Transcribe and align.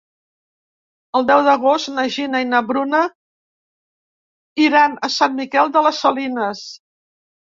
El 1.17 1.25
deu 1.31 1.41
d'agost 1.47 1.91
na 1.97 2.05
Gina 2.15 2.39
i 2.43 2.47
na 2.53 2.61
Bruna 2.69 3.01
iran 4.63 4.95
a 5.09 5.11
Sant 5.17 5.37
Miquel 5.41 5.71
de 5.77 5.85
les 5.89 6.01
Salines. 6.07 6.63